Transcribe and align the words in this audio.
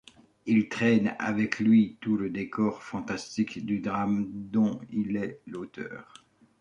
Il 0.47 0.67
traîne 0.67 1.15
avec 1.19 1.59
lui 1.59 1.95
tout 2.01 2.17
le 2.17 2.31
décor 2.31 2.81
fantastique 2.81 3.63
du 3.63 3.81
drame 3.81 4.27
dont 4.33 4.81
il 4.89 5.15
est 5.15 5.41
l’auteur. 5.45 6.25